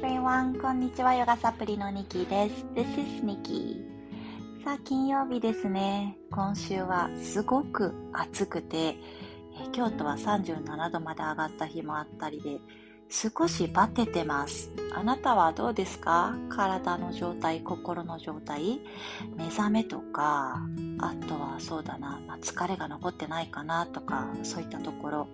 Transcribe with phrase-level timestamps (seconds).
[0.00, 0.60] everyone!
[0.60, 2.64] こんにちは、ヨガサプリのニキです。
[2.74, 2.82] This
[3.18, 3.84] is Niki.
[4.64, 6.16] さあ、金曜日ですね。
[6.30, 8.96] 今週はすごく暑くて、
[9.60, 12.60] え京都は37度まで上がった日もあったりで、
[13.08, 14.70] 少しバテてます。
[14.94, 16.36] あなたはどうですか？
[16.48, 18.80] 体の状態、心の状態
[19.36, 20.60] 目覚めとか、
[21.00, 25.28] あとはそうだな、まあ、疲れが残ってないかなとか、そういったところ。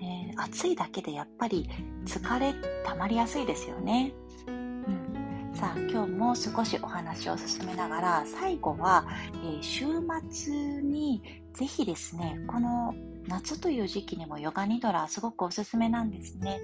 [0.00, 1.68] ね、暑いだけでやっぱり
[2.04, 4.12] 疲れ溜まりやすいですよね。
[4.46, 9.06] うん、さあ今日も少しお話を進めながら最後は、
[9.44, 9.84] えー、週
[10.30, 12.94] 末にぜひですねこの
[13.26, 16.60] 夏という時期にもヨガニドラすごくおすすめなんですね、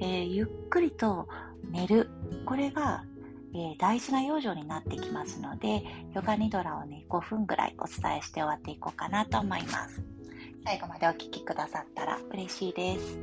[0.00, 1.28] えー、ゆっくりと
[1.70, 2.10] 寝る。
[2.44, 3.04] これが、
[3.54, 5.82] え、大事な養生になってきますので
[6.14, 10.17] ヨガニドラをね5分ぐらいお伝えして終わっていこうかなと思います。
[10.68, 13.18] 最後までお聴きくださったら嬉しいです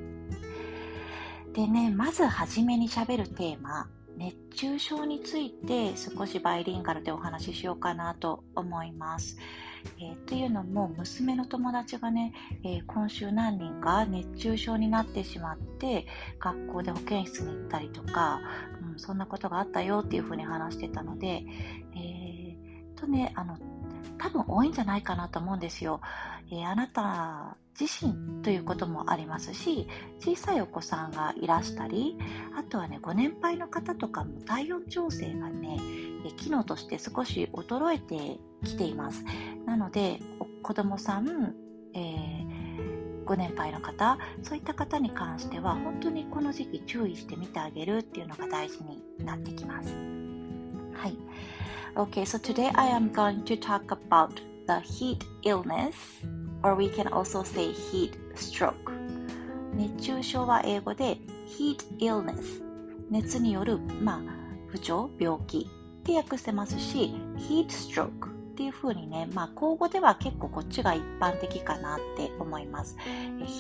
[1.53, 3.87] でねまずはじめにしゃべるテーマ
[4.17, 9.37] 熱中症について少しバイリンガルでお話ししようかなと思います。
[9.99, 16.07] えー、というのも娘の友達がね、えー、今週何人か熱中症になってしまって
[16.39, 18.39] 学校で保健室に行ったりとか、
[18.91, 21.43] うん、そんなことがあったよっていうふうに話してたので、
[21.95, 23.55] えー、とねあの
[24.17, 26.01] 多分多いんじゃないかなと思うんですよ。
[26.51, 29.87] えー、あなた自身ということもありますし
[30.19, 32.17] 小さいお子さんがいらしたり
[32.57, 35.77] あとはねご年配の方とかも体温調整がね
[36.37, 39.23] 機能として少し衰えてきています。
[39.65, 40.19] なので
[40.63, 41.55] 子供さん、
[41.93, 49.89] えー、ご年配の方そういった方に関しては本当にこの時期注意してみてあげるっていうのが大事になってきます。
[50.93, 51.17] はい。
[51.97, 55.95] Okay, so today I am going to talk about the heat illness
[56.61, 58.91] or we can also say heat stroke
[59.73, 62.61] 熱中症は英語で heat illness
[63.09, 64.21] 熱による、まあ、
[64.67, 72.97] 不調病気って訳してますし heat stroke っていう風にね、まあ、口語では結構こっちが一般的かなって思います。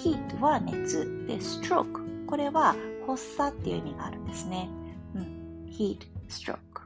[0.03, 2.75] heat は熱で stroke これは
[3.07, 4.69] 発作っていう意味があるんですね。
[5.15, 6.84] うん、heat stroke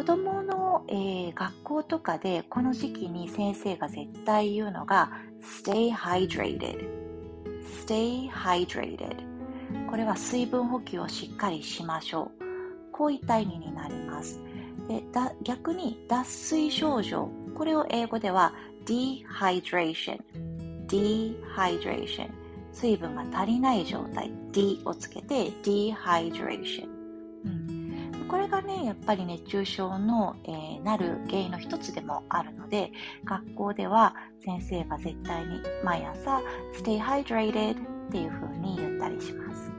[0.00, 5.10] 子供の、えー、学校とかでこの時期に先生が絶対言うのが
[5.62, 6.88] stay hydrated
[7.84, 9.14] stay hydrated
[9.90, 12.92] これは水分補給をしっかりしましょう。
[12.92, 14.40] こういった意味になります。
[14.88, 17.28] でだ逆に脱水症状。
[17.54, 18.54] これを英語では
[18.86, 20.18] dehydration
[20.86, 22.30] dehydration
[22.72, 24.32] 水分が足りない状態。
[24.50, 26.88] D をつけて dehydration
[28.30, 32.92] これがねやっぱり熱中症の、えー、なる原因の一つでもあるので
[33.24, 34.14] 学校では
[34.44, 36.40] 先生が絶対に毎朝
[36.80, 37.76] Stay hydrated っ
[38.12, 39.72] ていう風に言ったりします、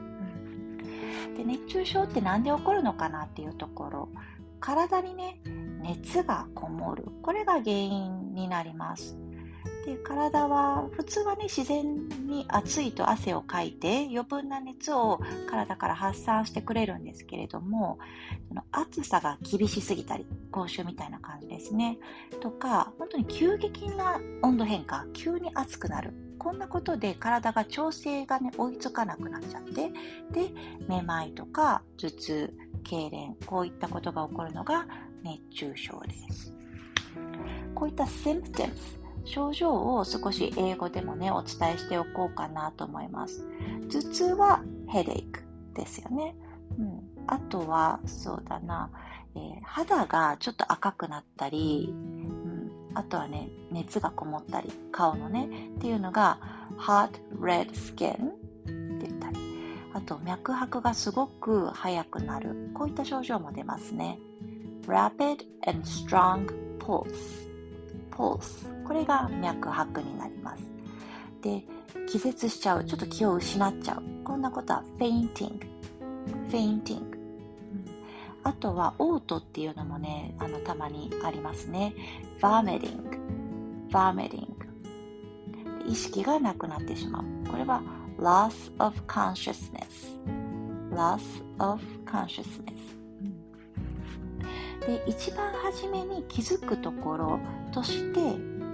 [1.36, 4.08] で熱中症って何で起こるのかなっていうところ。
[4.60, 5.40] 体にね
[5.82, 7.04] 熱がこもる。
[7.20, 9.18] これが原因になります。
[9.84, 15.20] で体は普通はね自然に暑いと汗をかいて余分な熱を
[15.50, 17.98] 体から発散してくれるんですけれども
[18.48, 21.98] その暑さが厳しすぎたり口臭みたいな感じですね。
[22.40, 26.12] とか本当に急激な温度変化急に暑くなる。
[26.38, 29.90] こんなことで体が調整がね追いつかなくなっちゃって
[30.32, 30.50] で
[30.88, 34.86] めまいとか頭痛痙攣こういったことが起こるのが
[35.22, 36.52] 熱中症です。
[37.74, 43.46] こういった symptoms 症状を少し英語でもね、お伝えしておこうかなと思います。
[43.90, 45.42] 頭痛はヘデイク
[45.74, 46.34] ですよね。
[46.78, 47.00] うん。
[47.26, 48.90] あとは、そうだな、
[49.34, 56.38] えー、肌がちょっと赤くなったり、うん、あとはね、熱がこもったり、顔のね、っていうのが、
[56.78, 59.38] hot red skin って言ったり、
[59.94, 64.18] あと脈拍がすごく速くなる、こういった症状も出ますね。
[64.86, 66.46] rapid and strong
[66.78, 67.48] pulse
[68.10, 70.62] pulse これが脈拍になります。
[71.42, 71.64] で
[72.08, 72.84] 気絶しちゃう。
[72.84, 74.02] ちょっと気を失っちゃう。
[74.24, 75.60] こんなことは fainting
[76.50, 77.84] fainting、うん、
[78.44, 81.94] あとは嘔吐っていうのもねあのたまにありますね。
[82.40, 83.20] vomiting
[83.90, 84.46] vomiting
[85.86, 87.24] 意識がなくなってしまう。
[87.50, 87.82] これは
[88.18, 90.16] loss of consciousness
[90.92, 92.72] loss of consciousness
[94.86, 97.40] で一番初めに気づくところ
[97.72, 98.20] として、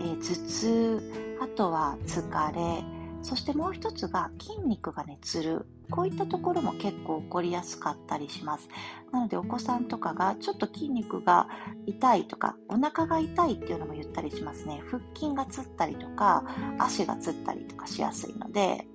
[0.00, 2.84] えー、頭痛あとは疲れ
[3.22, 5.66] そしてもう一つが筋肉がねつる。
[5.90, 8.68] こういったところも結構起こりやすかったりします。
[9.10, 11.48] なのでお子さんとかがちょっと筋肉が
[11.86, 14.82] 痛いとかお腹が痛いっていうのも言ったりしますね。
[14.90, 16.44] 腹筋がつったりとか
[16.78, 18.86] 足がつったりとかしやすいので、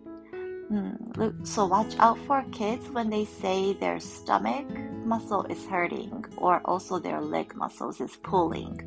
[0.71, 4.65] Mm, so watch out for kids when they say their stomach
[5.05, 8.79] muscle is hurting or also their leg muscles is pulling.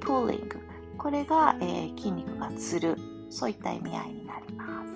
[0.00, 0.52] pulling.
[0.98, 2.96] これが、えー、筋肉がつる
[3.30, 4.88] そういった意味合いになります。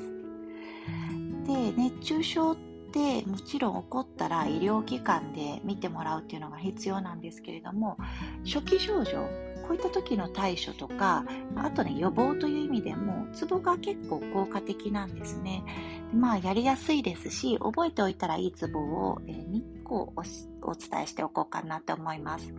[1.46, 2.56] で熱中症っ
[2.92, 7.96] てもちろん起こったら医療機関で見てもらうっていうのが必要なんですけれども
[8.44, 9.26] 初期症状
[9.62, 11.24] こういった時の対処とか
[11.56, 15.64] あとね予防という意味でもツボが結構効果的なんですね。
[16.14, 20.12] まあやりやすいですし覚えておいたらいいツボを、2個
[20.62, 22.52] お伝えしておこうかなと思います。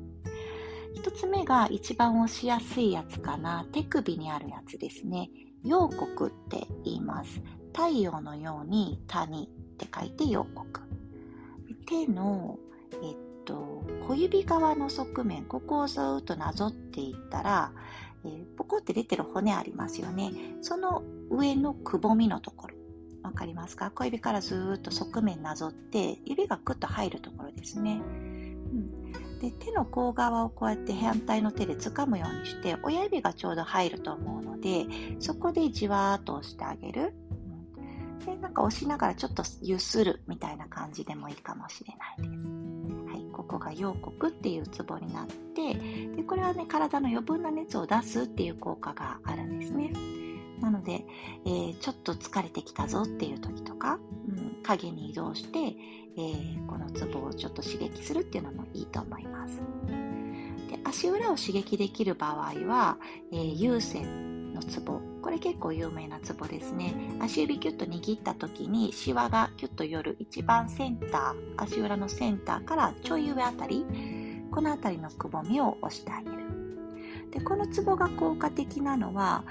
[0.96, 3.66] 1つ目が一番押しやすいやつかな。
[3.72, 5.30] 手首にあるやつですね。
[5.64, 7.42] 陽国って言います。
[7.76, 9.48] 太陽のように谷っ
[9.78, 10.68] て書いて陽国
[11.86, 12.60] 手の、
[13.02, 17.72] えっと、小指側の側面ここをずっとなぞっていったら、
[18.24, 20.32] えー、ポコって出てる骨ありますよね。
[20.62, 22.76] その上のくぼみのところ。
[23.24, 23.90] わかりますか？
[23.92, 28.02] 小指からずっと側面なぞって指がクッと入るところですね、
[29.44, 34.86] で手の甲側をこうやって反対の手で掴むようにして親指がちょうど入ると思うので
[35.20, 37.14] そこでじわーっと押してあげる、
[38.26, 42.48] でなんか押しながらちょっとゆするみたいな感じでもいいかもしれないです
[43.12, 45.74] はい、ここが陽国っていうツボになって
[46.16, 49.92] でこれはね体の余分な熱を出すっていう効果があるんですね。
[50.62, 51.04] なので、
[51.46, 54.00] えー、ちょっと疲れてきたぞっていう時とか、
[54.30, 55.76] うん、影に移動して、
[56.16, 59.62] えー、このツボをちょっと刺激するっていうのもいいと思います。
[60.70, 62.98] で足裏を刺激できる場合は、
[63.32, 65.02] えー、有線のツボ。
[65.22, 66.94] これ結構有名なツボですね。
[67.20, 73.86] 足指キュッと握った時にシワがキュッと寄る一番センター足裏のセンターからちょい上あたり
[74.52, 76.44] この辺りのくぼみを押してあげる。
[77.32, 79.44] でこのツボが効果的なのは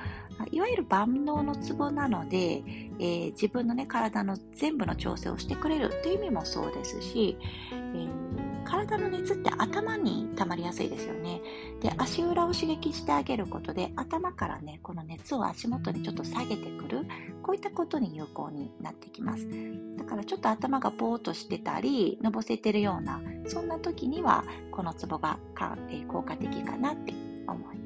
[0.51, 2.63] いわゆる万能のツボなので、
[2.99, 7.37] えー、自分の、ね、体の全部の調整をしてくれるという意味もそうですし、
[7.73, 11.41] えー、体の熱って頭に溜まりやすいですよね。
[11.81, 17.07] で、足裏を刺激してあげることで、頭からね、この熱を足元にちょっと下げてくる、
[17.43, 19.49] こういったことに有効になってきます。
[19.97, 27.15] だからちょっと頭がぼーっとしてたり、のぼせてるような、そんな時には、このツボがか、えー、効果的かなって
[27.47, 27.82] 思います。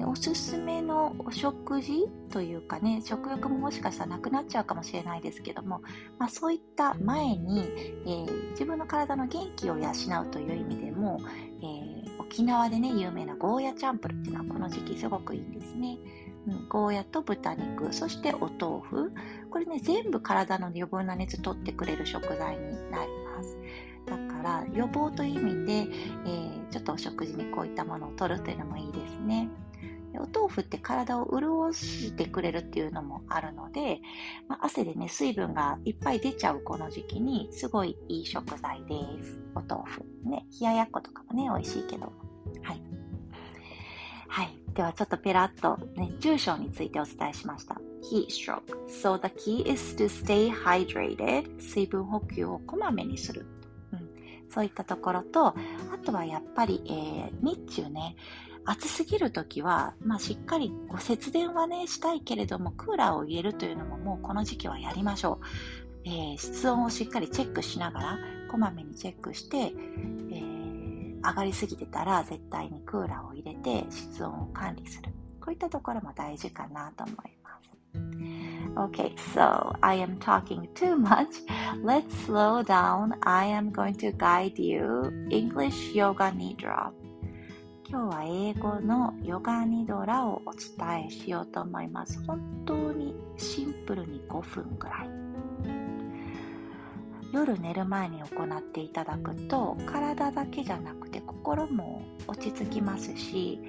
[0.00, 5.82] でおすすめのお食事というかね食欲ももしかしたらなくなっちゃうかもしれないですけども、
[6.18, 7.68] まあ、そういった前に、
[8.06, 9.90] えー、自分の体の元気を養
[10.22, 11.20] うという意味でも、
[11.60, 15.98] えー、沖縄でね有名なゴーヤチャンプルっていうのはこの時期すごくいいんですね。
[16.46, 19.12] うん、ゴーヤと豚肉そしてお豆腐。
[19.50, 23.58] これね全部体の余分な熱取ってくれる食材になります。
[24.06, 29.50] だから予防という意味で、えー、ちょっとお食事にこういったものを取るというのもいいですね。
[30.18, 34.00] お豆腐って体を潤してくれるっていうのもあるので、
[34.48, 39.40] まあ、汗でね、水分がいっぱい出ちゃうこの時期にすごいいい食材です。
[39.54, 40.04] お豆腐。
[40.24, 42.12] ね、冷ややっことかもね、美味しいけど。
[42.62, 42.82] はい。
[44.28, 44.60] はい。
[44.74, 47.80] ではちょっとペラッと熱中症についてお伝えしました。
[48.12, 48.62] Heat stroke.
[48.88, 51.60] So the key is to stay hydrated.
[51.60, 53.46] 水分補給をこまめにする。
[53.92, 54.08] うん、
[54.48, 55.54] そういったところと、あ
[56.04, 58.16] とはやっぱり、えー、日中ね、
[58.64, 65.46] 暑すぎる時は、まあ、しっかりご節電はね、したいけれども、クーラーを入れるというのももうこの時期はやりましょう。
[66.04, 68.18] えー、室温をしっかりチェックしながら、
[68.50, 75.10] こまめにチェックして、えー、上がりすぎてたら絶対にクーラーを入れて室温を管理する。
[75.40, 77.40] こういったところも大事かなと思います。
[78.76, 81.42] Okay, so I am talking too much.
[81.82, 83.14] Let's slow down.
[83.22, 86.92] I am going to guide you English Yoga Nidra.
[87.90, 92.24] 今日は英語のヨガニドラをお伝えしようと思います。
[92.24, 95.10] 本当にシンプルに5分ぐらい。
[97.32, 103.60] 夜寝る前に行っていただくと体だけじゃなくて心も落ち着きますし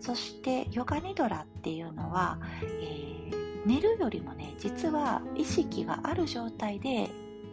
[0.00, 2.38] そしてヨガニドラっていうのは、
[2.80, 7.08] えー、寝るよりもね実は意識がある状態で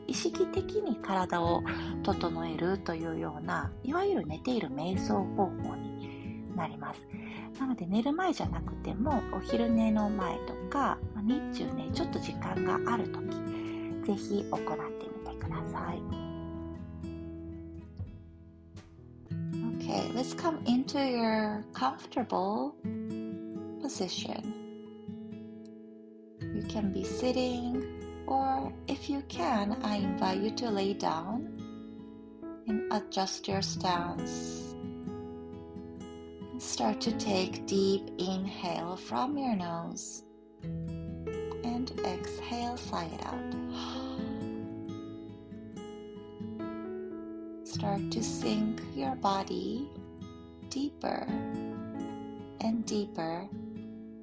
[0.08, 1.63] 意識的に体を
[2.04, 5.75] 整えるというようないわゆる寝ている瞑想方法
[6.55, 7.01] なります。
[7.60, 13.27] なので寝る前じゃなくてもお昼寝の前とか日中ねちょっと時間がある時
[14.05, 16.01] ぜひ行ってみてください。
[19.77, 22.74] Okay, let's come into your comfortable
[23.81, 24.53] position.
[26.39, 27.84] You can be sitting,
[28.27, 31.48] or if you can, I invite you to lay down
[32.67, 34.61] and adjust your stance
[36.62, 40.22] Start to take deep inhale from your nose
[40.63, 43.56] and exhale, sigh it out.
[47.68, 49.89] Start to sink your body
[50.70, 51.25] deeper
[52.62, 53.50] and deeper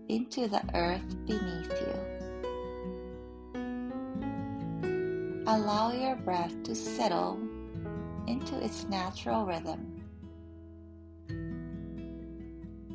[0.09, 1.95] into the earth beneath you.
[5.49, 7.41] Allow your breath to settle
[8.29, 9.98] into its natural rhythm.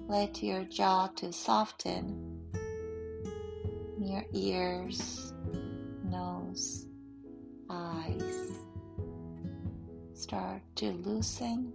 [0.08, 2.42] Let your jaw to soften,
[4.00, 5.34] your ears,
[6.04, 6.88] nose,
[7.70, 8.52] eyes
[10.14, 11.74] start to loosen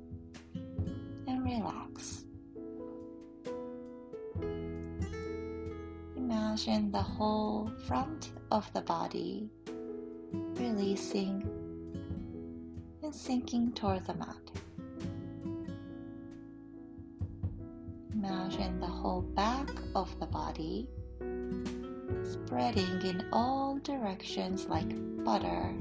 [1.26, 2.24] and relax.
[6.16, 9.50] Imagine the whole front of the body
[10.32, 11.42] releasing
[13.02, 14.36] and sinking toward the mat.
[18.18, 20.88] Imagine the whole back of the body
[22.24, 24.88] spreading in all directions like
[25.24, 25.72] butter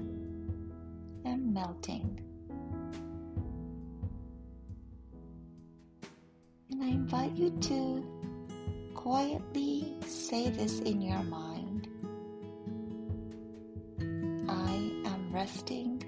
[1.26, 2.20] and melting.
[6.70, 8.06] And I invite you to
[8.94, 11.88] quietly say this in your mind
[14.48, 16.04] I am resting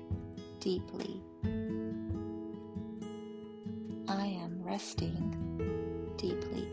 [0.59, 1.23] deeply.
[4.07, 5.78] I am resting
[6.19, 6.67] deeply.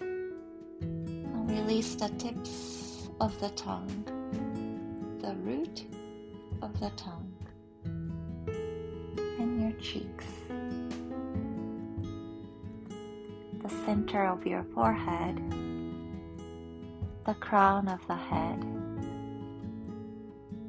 [0.00, 4.04] Now release the tips of the tongue,
[5.22, 5.86] the root
[6.60, 7.32] of the tongue,
[9.38, 10.26] and your cheeks,
[13.62, 15.40] the center of your forehead,
[17.24, 18.62] the crown of the head,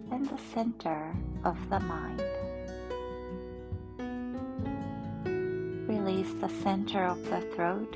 [0.09, 2.23] and the center of the mind.
[6.21, 7.95] Release the center of the throat,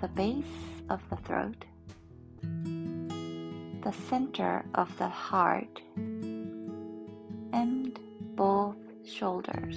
[0.00, 0.46] the base
[0.88, 1.62] of the throat,
[3.82, 5.82] the center of the heart,
[7.52, 7.98] and
[8.34, 9.76] both shoulders,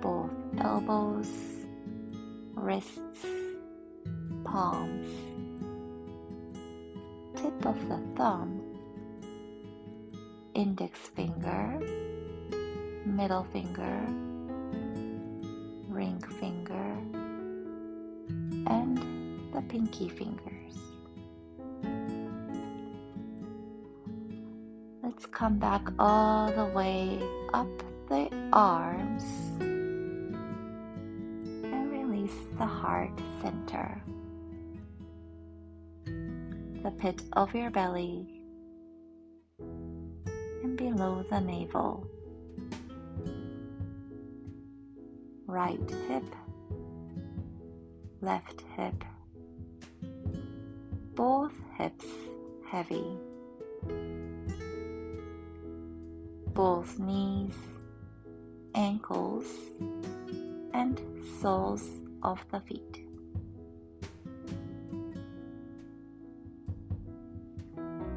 [0.00, 1.32] both elbows,
[2.54, 3.26] wrists,
[4.44, 5.10] palms,
[7.34, 8.62] tip of the thumb,
[10.54, 11.80] index finger,
[13.06, 14.04] middle finger,
[15.88, 16.98] ring finger,
[18.66, 18.98] and
[19.54, 20.74] the pinky fingers.
[25.04, 27.20] Let's come back all the way
[27.54, 27.68] up
[28.08, 29.24] the arms
[31.62, 34.02] and release the heart center,
[36.82, 38.42] the pit of your belly,
[39.58, 42.04] and below the navel.
[45.46, 46.34] Right hip,
[48.20, 49.04] left hip,
[51.14, 52.06] both hips
[52.68, 53.16] heavy,
[56.52, 57.54] both knees,
[58.74, 59.46] ankles,
[60.74, 61.00] and
[61.40, 61.84] soles
[62.22, 63.06] of the feet.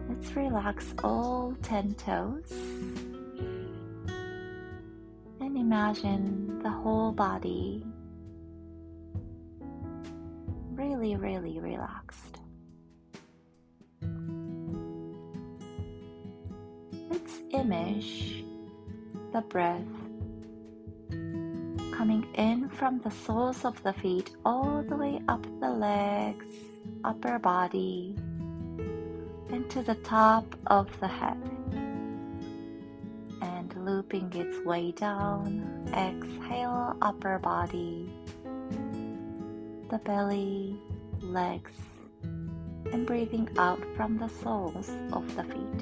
[0.09, 2.51] Let's relax all 10 toes
[5.69, 7.85] imagine the whole body
[10.71, 12.39] really, really relaxed.
[17.11, 18.43] Let's image
[19.31, 19.93] the breath
[21.95, 26.47] coming in from the soles of the feet all the way up the legs,
[27.03, 28.15] upper body,
[29.51, 31.37] and to the top of the head
[33.89, 35.65] looping its way down.
[35.93, 38.07] Exhale, upper body,
[39.89, 40.77] the belly,
[41.21, 41.71] legs,
[42.21, 45.79] and breathing out from the soles of the feet.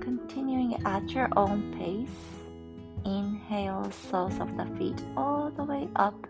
[0.00, 2.18] Continuing at your own pace,
[3.04, 6.26] inhale, soles of the feet all the way up,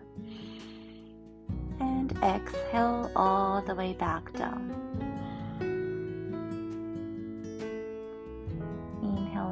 [1.79, 4.86] and exhale all the way back down.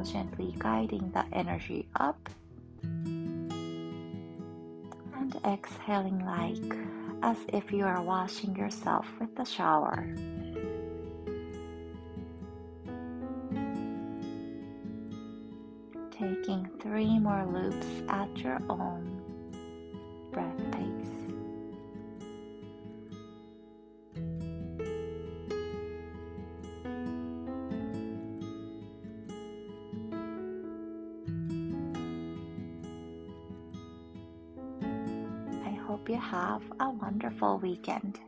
[0.06, 2.30] Gently guiding the energy up
[5.16, 6.78] and exhaling like
[7.24, 10.08] as if you are washing yourself with the shower.
[16.12, 19.22] Taking three more loops at your own
[20.32, 21.25] breath pace.
[36.46, 38.20] Have a wonderful weekend.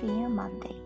[0.00, 0.83] See you Monday.